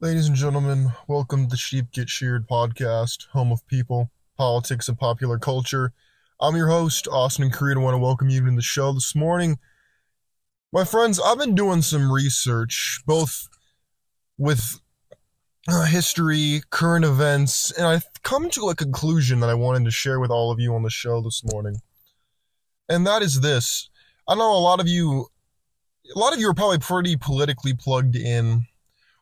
[0.00, 4.98] Ladies and gentlemen, welcome to the Sheep Get Sheared podcast, home of people, politics, and
[4.98, 5.92] popular culture.
[6.40, 7.76] I'm your host, Austin Creed.
[7.76, 9.56] I want to welcome you to the show this morning.
[10.72, 13.46] My friends, I've been doing some research, both
[14.36, 14.80] with
[15.68, 20.18] uh, history, current events, and I've come to a conclusion that I wanted to share
[20.18, 21.76] with all of you on the show this morning.
[22.88, 23.88] And that is this.
[24.26, 25.28] I know a lot of you,
[26.14, 28.66] a lot of you are probably pretty politically plugged in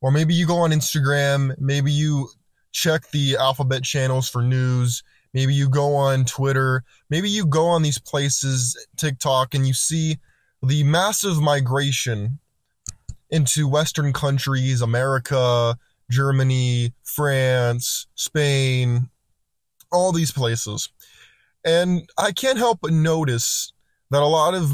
[0.00, 2.28] or maybe you go on Instagram, maybe you
[2.72, 5.02] check the alphabet channels for news,
[5.32, 10.18] maybe you go on Twitter, maybe you go on these places, TikTok, and you see
[10.62, 12.38] the massive migration
[13.30, 15.76] into Western countries, America,
[16.10, 19.10] Germany, France, Spain,
[19.92, 20.88] all these places.
[21.64, 23.72] And I can't help but notice
[24.10, 24.72] that a lot of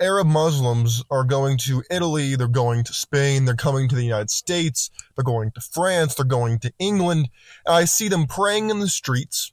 [0.00, 4.30] Arab Muslims are going to Italy, they're going to Spain, they're coming to the United
[4.30, 7.28] States, they're going to France, they're going to England.
[7.66, 9.52] And I see them praying in the streets.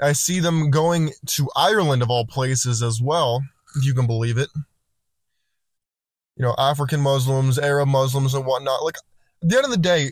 [0.00, 3.42] I see them going to Ireland, of all places, as well,
[3.76, 4.48] if you can believe it.
[6.36, 8.84] You know, African Muslims, Arab Muslims, and whatnot.
[8.84, 8.96] Like,
[9.42, 10.10] at the end of the day,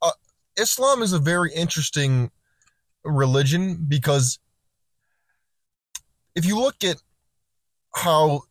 [0.00, 0.10] uh,
[0.56, 2.30] Islam is a very interesting
[3.04, 4.38] religion because
[6.34, 6.96] if you look at
[7.94, 8.42] how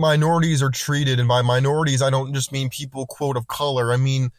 [0.00, 3.92] minorities are treated, and by minorities, I don't just mean people, quote, of color.
[3.92, 4.30] I mean,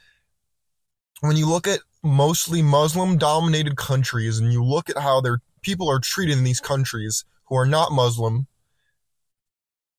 [1.22, 5.88] when you look at mostly Muslim dominated countries and you look at how their people
[5.90, 8.48] are treated in these countries who are not Muslim,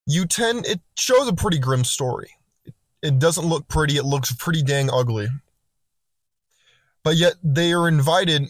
[0.04, 2.32] you tend, it shows a pretty grim story.
[2.64, 5.28] It, it doesn't look pretty, it looks pretty dang ugly.
[7.04, 8.48] But yet they are invited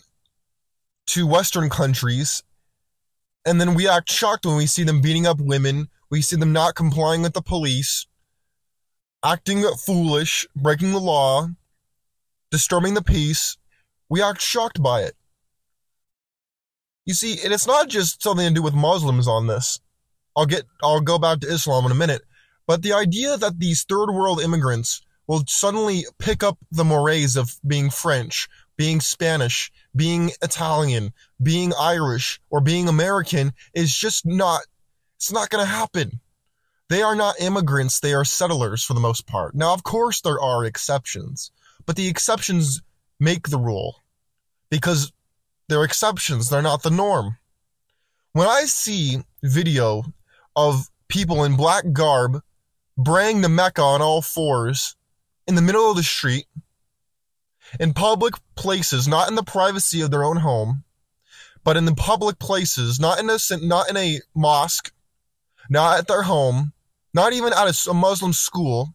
[1.09, 2.43] to Western countries,
[3.45, 6.53] and then we act shocked when we see them beating up women we see them
[6.53, 8.07] not complying with the police,
[9.25, 11.49] acting foolish, breaking the law,
[12.51, 13.57] disturbing the peace.
[14.11, 15.15] We act shocked by it.
[17.07, 19.81] You see, and it's not just something to do with Muslims on this.
[20.37, 22.21] I'll get I'll go back to Islam in a minute.
[22.67, 27.57] But the idea that these third world immigrants will suddenly pick up the mores of
[27.67, 34.61] being French, being Spanish, being Italian, being Irish, or being American is just not
[35.23, 36.19] it's not going to happen.
[36.89, 39.55] They are not immigrants, they are settlers for the most part.
[39.55, 41.53] Now, of course, there are exceptions,
[41.87, 42.83] but the exceptions
[43.21, 44.01] make the rule
[44.69, 45.13] because
[45.69, 47.37] they're exceptions, they're not the norm.
[48.33, 50.13] When I see video
[50.57, 52.43] of people in black garb
[52.99, 54.97] braying the Mecca on all fours
[55.47, 56.47] in the middle of the street,
[57.79, 60.83] in public places, not in the privacy of their own home,
[61.63, 64.93] but in the public places, not in a not in a mosque,
[65.73, 66.73] not at their home,
[67.15, 68.95] not even at a, Muslim school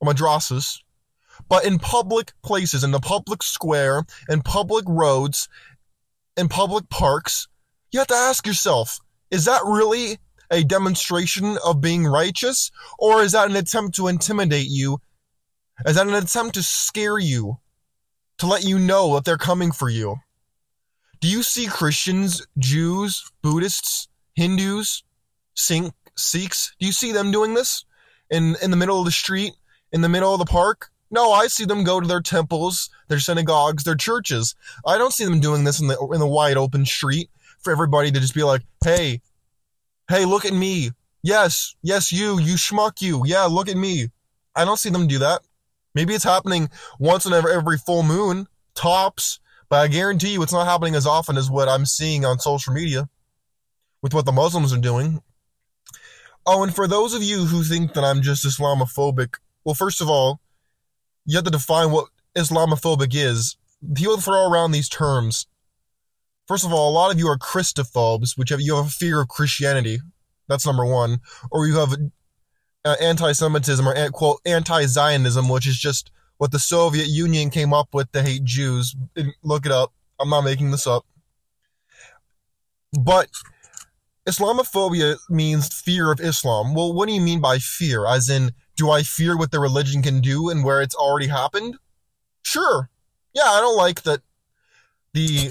[0.00, 0.80] or madrasas,
[1.48, 5.48] but in public places, in the public square, in public roads,
[6.36, 7.46] in public parks,
[7.92, 8.98] you have to ask yourself,
[9.30, 10.18] is that really
[10.50, 12.70] a demonstration of being righteous?
[12.98, 14.98] Or is that an attempt to intimidate you?
[15.86, 17.58] Is that an attempt to scare you?
[18.38, 20.16] To let you know that they're coming for you?
[21.20, 25.02] Do you see Christians, Jews, Buddhists, Hindus,
[25.54, 27.84] Sink, Sikhs, do you see them doing this
[28.30, 29.52] in in the middle of the street,
[29.92, 30.90] in the middle of the park?
[31.10, 34.54] No, I see them go to their temples, their synagogues, their churches.
[34.84, 37.30] I don't see them doing this in the in the wide open street
[37.60, 39.22] for everybody to just be like, "Hey,
[40.08, 40.90] hey, look at me.
[41.22, 43.22] Yes, yes, you, you schmuck, you.
[43.24, 44.10] Yeah, look at me."
[44.54, 45.42] I don't see them do that.
[45.94, 46.68] Maybe it's happening
[46.98, 51.36] once in every, full moon, tops, but I guarantee you it's not happening as often
[51.36, 53.08] as what I'm seeing on social media
[54.02, 55.22] with what the Muslims are doing.
[56.50, 60.08] Oh, and for those of you who think that I'm just Islamophobic, well, first of
[60.08, 60.40] all,
[61.26, 63.58] you have to define what Islamophobic is.
[63.94, 65.46] People throw around these terms.
[66.46, 69.20] First of all, a lot of you are Christophobes, which have you have a fear
[69.20, 69.98] of Christianity.
[70.48, 71.20] That's number one.
[71.50, 71.94] Or you have
[72.82, 78.10] uh, anti-Semitism or quote anti-Zionism, which is just what the Soviet Union came up with
[78.12, 78.96] to hate Jews.
[79.42, 79.92] Look it up.
[80.18, 81.04] I'm not making this up.
[82.98, 83.28] But
[84.28, 86.74] Islamophobia means fear of Islam.
[86.74, 88.06] Well, what do you mean by fear?
[88.06, 91.76] As in, do I fear what the religion can do and where it's already happened?
[92.42, 92.90] Sure.
[93.34, 94.20] Yeah, I don't like that
[95.14, 95.50] the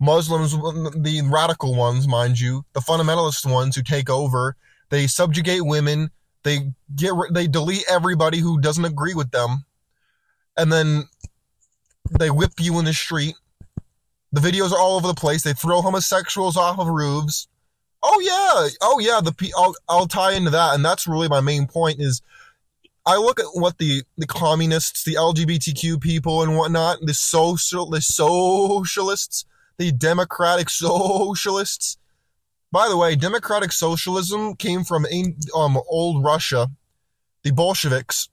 [0.00, 4.54] Muslims, the radical ones, mind you, the fundamentalist ones who take over,
[4.90, 6.10] they subjugate women,
[6.42, 9.64] they get they delete everybody who doesn't agree with them,
[10.56, 11.04] and then
[12.18, 13.34] they whip you in the street.
[14.32, 15.42] The videos are all over the place.
[15.42, 17.48] They throw homosexuals off of roofs.
[18.02, 19.20] Oh yeah, oh yeah.
[19.20, 22.00] The I'll I'll tie into that, and that's really my main point.
[22.00, 22.22] Is
[23.06, 28.00] I look at what the the communists, the LGBTQ people and whatnot, the social the
[28.00, 29.44] socialists,
[29.78, 31.98] the democratic socialists.
[32.72, 35.04] By the way, democratic socialism came from
[35.56, 36.70] um, old Russia,
[37.42, 38.28] the Bolsheviks,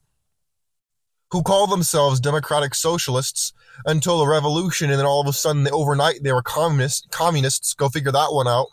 [1.32, 3.52] who called themselves democratic socialists
[3.84, 7.06] until the revolution, and then all of a sudden, overnight, they were communists.
[7.10, 8.68] Communists, go figure that one out.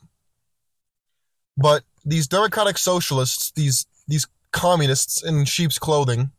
[1.58, 6.32] But these democratic socialists, these these communists in sheep's clothing,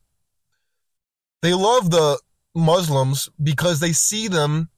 [1.42, 2.18] they love the
[2.54, 4.68] Muslims because they see them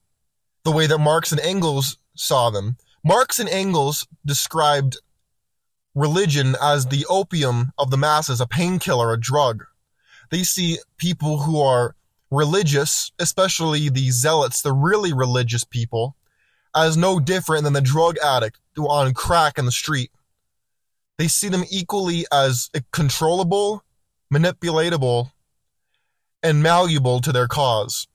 [0.64, 2.76] the way that Marx and Engels saw them.
[3.04, 4.98] Marx and Engels described
[5.94, 9.64] religion as the opium of the masses, a painkiller, a drug.
[10.30, 11.94] They see people who are
[12.30, 16.16] religious, especially the zealots, the really religious people,
[16.74, 20.10] as no different than the drug addict on crack in the street.
[21.18, 23.84] They see them equally as controllable,
[24.32, 25.32] manipulatable,
[26.42, 28.06] and malleable to their cause.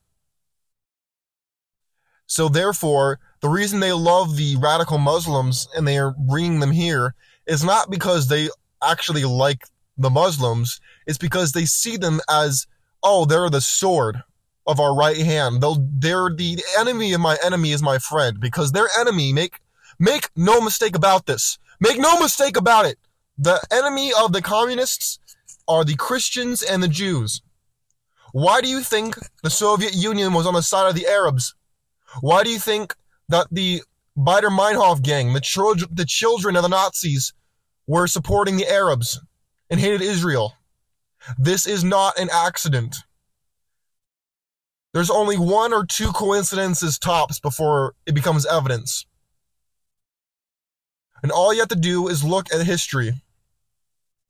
[2.25, 7.13] So, therefore, the reason they love the radical Muslims and they are bringing them here
[7.45, 8.49] is not because they
[8.81, 9.65] actually like
[9.97, 12.65] the Muslims, it's because they see them as,
[13.03, 14.23] oh, they're the sword
[14.65, 15.61] of our right hand.
[15.61, 19.59] They'll, they're the enemy of my enemy is my friend because their enemy, make,
[19.99, 21.59] make no mistake about this.
[21.83, 22.97] Make no mistake about it.
[23.37, 25.19] The enemy of the communists
[25.67, 27.41] are the Christians and the Jews.
[28.31, 31.55] Why do you think the Soviet Union was on the side of the Arabs?
[32.21, 32.95] Why do you think
[33.27, 33.81] that the
[34.17, 37.33] Baader Meinhof gang, the, children, the children of the Nazis,
[37.85, 39.19] were supporting the Arabs
[39.69, 40.53] and hated Israel?
[41.37, 42.95] This is not an accident.
[44.93, 49.05] There's only one or two coincidences tops before it becomes evidence.
[51.23, 53.13] And all you have to do is look at history.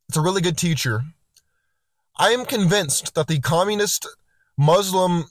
[0.08, 1.02] It's a really good teacher.
[2.18, 4.08] I am convinced that the communist
[4.58, 5.26] Muslim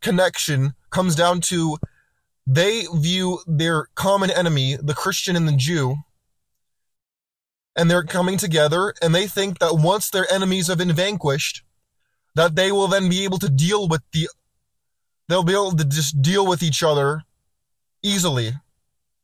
[0.00, 1.76] connection comes down to
[2.46, 5.96] they view their common enemy, the Christian and the Jew,
[7.76, 11.62] and they're coming together and they think that once their enemies have been vanquished,
[12.34, 14.28] that they will then be able to deal with the
[15.28, 17.22] they'll be able to just deal with each other
[18.02, 18.52] easily.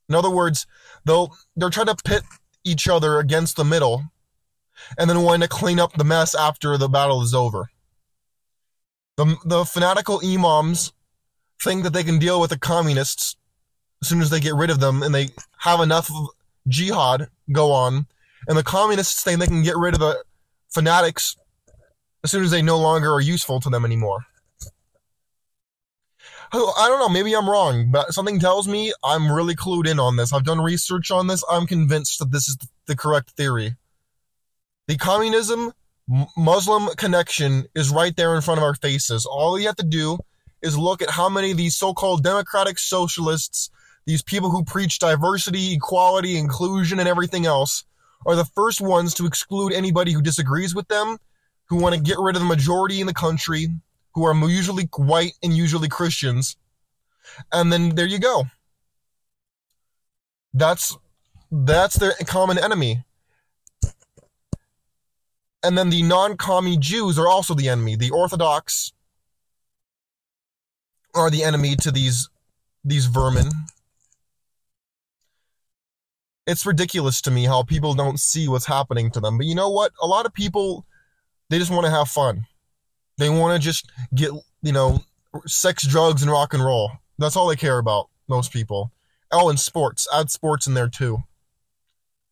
[0.08, 0.66] In other words,
[1.04, 2.22] they'll they're trying to pit
[2.64, 4.04] each other against the middle
[4.96, 7.70] and then wanting to clean up the mess after the battle is over.
[9.16, 10.92] The, the fanatical imams
[11.60, 13.36] think that they can deal with the communists
[14.00, 16.08] as soon as they get rid of them and they have enough
[16.68, 18.06] jihad go on.
[18.46, 20.22] And the communists think they can get rid of the
[20.68, 21.36] fanatics
[22.22, 24.24] as soon as they no longer are useful to them anymore.
[26.52, 30.16] I don't know, maybe I'm wrong, but something tells me I'm really clued in on
[30.16, 30.32] this.
[30.32, 31.44] I've done research on this.
[31.50, 32.56] I'm convinced that this is
[32.86, 33.76] the correct theory.
[34.86, 35.72] The communism
[36.36, 39.26] Muslim connection is right there in front of our faces.
[39.26, 40.18] All you have to do
[40.62, 43.70] is look at how many of these so-called democratic socialists,
[44.06, 47.84] these people who preach diversity, equality, inclusion, and everything else,
[48.26, 51.18] are the first ones to exclude anybody who disagrees with them,
[51.66, 53.68] who want to get rid of the majority in the country,
[54.14, 56.56] who are usually white and usually Christians.
[57.52, 58.44] And then there you go.
[60.54, 60.96] That's
[61.50, 63.04] that's their common enemy.
[65.62, 67.96] And then the non-commie Jews are also the enemy.
[67.96, 68.92] The Orthodox
[71.14, 72.28] are the enemy to these
[72.84, 73.50] these vermin.
[76.46, 79.36] It's ridiculous to me how people don't see what's happening to them.
[79.36, 79.92] But you know what?
[80.00, 80.86] A lot of people
[81.50, 82.46] they just want to have fun.
[83.18, 84.30] They want to just get,
[84.62, 85.00] you know,
[85.46, 86.90] sex, drugs and rock and roll.
[87.18, 88.92] That's all they care about, most people.
[89.30, 90.08] Oh, and sports.
[90.14, 91.18] Add sports in there too.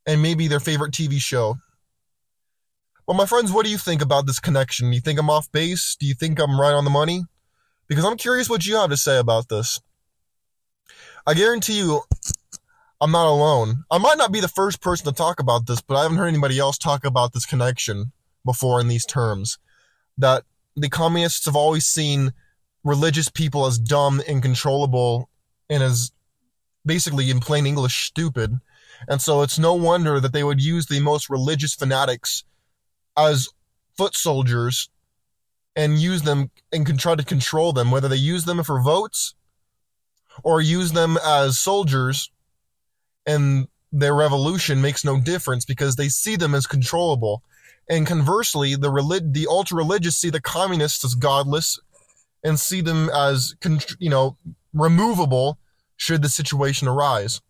[0.06, 1.56] And maybe their favorite TV show.
[3.06, 4.90] Well, my friends, what do you think about this connection?
[4.90, 5.96] Do you think I'm off base?
[5.98, 7.24] Do you think I'm right on the money?
[7.88, 9.80] because I'm curious what you have to say about this.
[11.26, 12.02] I guarantee you,
[13.00, 13.84] I'm not alone.
[13.90, 16.28] I might not be the first person to talk about this, but I haven't heard
[16.28, 18.12] anybody else talk about this connection
[18.44, 19.58] before in these terms.
[20.18, 20.44] That
[20.76, 22.32] the communists have always seen
[22.84, 25.28] religious people as dumb and controllable
[25.68, 26.12] and as
[26.86, 28.60] basically, in plain English, stupid.
[29.08, 32.44] And so it's no wonder that they would use the most religious fanatics
[33.16, 33.48] as
[33.96, 34.88] foot soldiers
[35.74, 39.34] and use them and can try to control them, whether they use them for votes
[40.42, 42.30] or use them as soldiers
[43.26, 47.42] and their revolution makes no difference because they see them as controllable.
[47.88, 51.78] And conversely, the relig- the ultra religious see the communists as godless
[52.42, 53.54] and see them as
[53.98, 54.36] you know
[54.72, 55.58] removable
[55.96, 57.40] should the situation arise.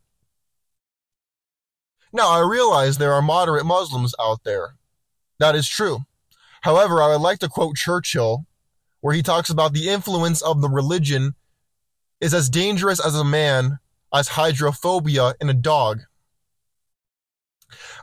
[2.12, 4.76] Now, I realize there are moderate Muslims out there.
[5.38, 6.00] That is true.
[6.62, 8.46] However, I would like to quote Churchill,
[9.00, 11.34] where he talks about the influence of the religion
[12.20, 13.78] is as dangerous as a man
[14.12, 16.00] as hydrophobia in a dog.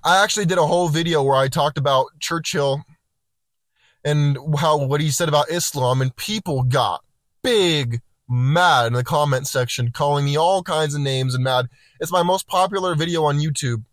[0.03, 2.84] I actually did a whole video where I talked about Churchill
[4.03, 7.01] and how what he said about Islam, and people got
[7.41, 11.67] big mad in the comment section, calling me all kinds of names and mad.
[12.00, 13.84] It's my most popular video on YouTube.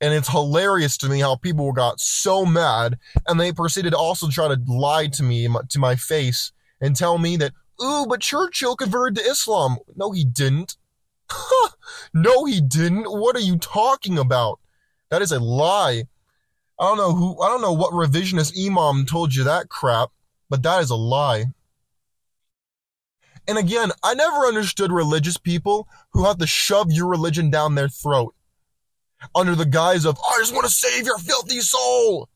[0.00, 4.28] And it's hilarious to me how people got so mad and they proceeded to also
[4.28, 7.52] try to lie to me, to my face, and tell me that,
[7.82, 9.78] ooh, but Churchill converted to Islam.
[9.96, 10.76] No, he didn't.
[12.12, 13.04] no, he didn't.
[13.04, 14.60] What are you talking about?
[15.10, 16.04] That is a lie.
[16.78, 20.10] I don't know who, I don't know what revisionist imam told you that crap,
[20.48, 21.46] but that is a lie.
[23.48, 27.88] And again, I never understood religious people who have to shove your religion down their
[27.88, 28.34] throat
[29.34, 32.28] under the guise of, I just want to save your filthy soul.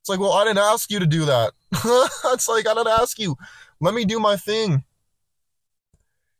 [0.00, 1.52] It's like, well, I didn't ask you to do that.
[2.26, 3.36] it's like, I didn't ask you.
[3.80, 4.84] Let me do my thing.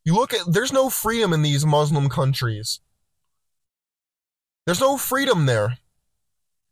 [0.06, 2.78] You look at, there's no freedom in these Muslim countries.
[4.64, 5.78] There's no freedom there.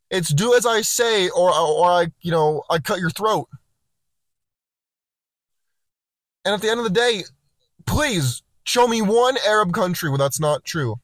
[0.08, 3.48] It's do as I say, or, or I, you know, I cut your throat.
[6.44, 7.24] And at the end of the day,
[7.86, 11.00] please show me one Arab country where that's not true.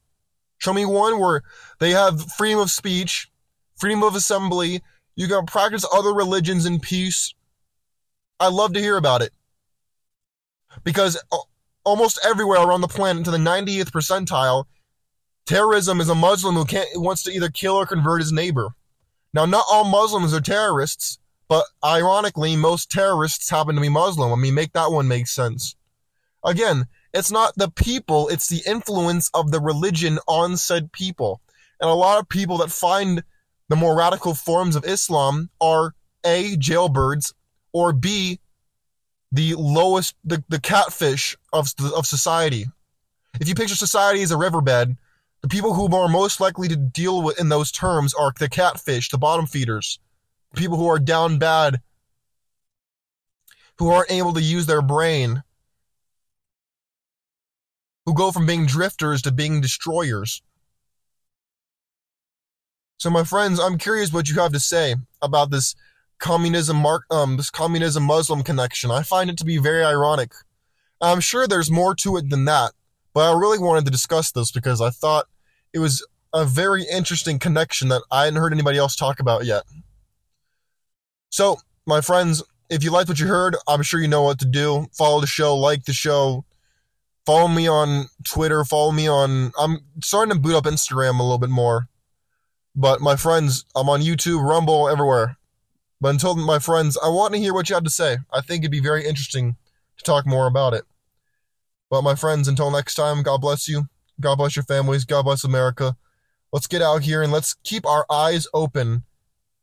[0.59, 1.43] Show me one where
[1.81, 3.29] they have freedom of speech,
[3.77, 4.83] freedom of assembly.
[5.17, 7.35] You can practice other religions in peace.
[8.39, 9.33] I'd love to hear about it.
[10.85, 11.39] Because uh,
[11.91, 14.65] almost everywhere around the planet, to the 90th percentile,
[15.45, 18.69] terrorism is a Muslim who can't, wants to either kill or convert his neighbor.
[19.35, 21.19] Now, not all Muslims are terrorists,
[21.49, 24.33] but ironically, most terrorists happen to be Muslim.
[24.33, 25.75] I mean, make that one make sense.
[26.45, 31.41] Again, it's not the people, it's the influence of the religion on said people.
[31.81, 33.25] And a lot of people that find
[33.69, 35.95] the more radical forms of Islam are
[36.25, 37.35] A, jailbirds,
[37.73, 38.39] or B,
[39.33, 42.67] the lowest, the, the catfish of, of society.
[43.41, 44.97] If you picture society as a riverbed,
[45.43, 49.09] the people who are most likely to deal with in those terms are the catfish,
[49.09, 49.99] the bottom feeders,
[50.57, 51.81] people who are down bad,
[53.79, 55.43] who aren't able to use their brain,
[58.05, 60.43] who go from being drifters to being destroyers.
[62.99, 65.75] So, my friends, I'm curious what you have to say about this
[66.21, 68.91] communism mark, um, this communism Muslim connection.
[68.91, 70.33] I find it to be very ironic.
[71.01, 72.73] I'm sure there's more to it than that,
[73.15, 75.27] but I really wanted to discuss this because I thought
[75.73, 79.65] it was a very interesting connection that I hadn't heard anybody else talk about yet.
[81.31, 84.47] So, my friends, if you liked what you heard, I'm sure you know what to
[84.47, 84.87] do.
[84.97, 86.45] Follow the show, like the show,
[87.27, 89.53] follow me on Twitter, follow me on.
[89.59, 91.89] I'm starting to boot up Instagram a little bit more.
[92.77, 95.37] But my friends, I'm on YouTube, Rumble, everywhere.
[96.01, 98.19] But until my friends, I want to hear what you have to say.
[98.33, 99.57] I think it'd be very interesting
[99.99, 100.85] to talk more about it.
[101.91, 103.89] But my friends, until next time, God bless you.
[104.21, 105.05] God bless your families.
[105.05, 105.97] God bless America.
[106.53, 109.05] Let's get out here and let's keep our eyes open.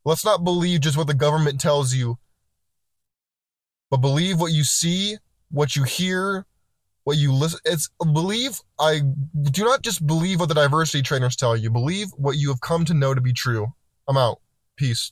[0.06, 2.18] Let's not believe just what the government tells you,
[3.92, 5.18] but believe what you see,
[5.52, 6.46] what you hear,
[7.04, 7.60] what you listen.
[7.66, 8.60] It's believe.
[8.80, 9.02] I
[9.52, 11.70] do not just believe what the diversity trainers tell you.
[11.70, 13.74] Believe what you have come to know to be true.
[14.08, 14.40] I'm out.
[14.78, 15.12] Peace.